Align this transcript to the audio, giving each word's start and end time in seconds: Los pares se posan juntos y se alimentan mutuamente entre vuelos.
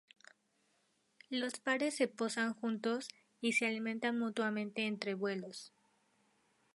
Los 1.29 1.59
pares 1.59 1.95
se 1.95 2.07
posan 2.07 2.55
juntos 2.55 3.07
y 3.39 3.53
se 3.53 3.67
alimentan 3.67 4.17
mutuamente 4.17 4.87
entre 4.87 5.13
vuelos. 5.13 5.73